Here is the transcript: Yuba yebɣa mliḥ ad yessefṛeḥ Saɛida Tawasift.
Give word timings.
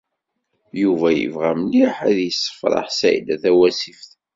Yuba 0.81 1.07
yebɣa 1.19 1.51
mliḥ 1.59 1.95
ad 2.09 2.17
yessefṛeḥ 2.21 2.87
Saɛida 2.97 3.35
Tawasift. 3.41 4.09